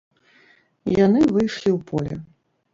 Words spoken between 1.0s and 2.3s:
Яны выйшлі ў поле.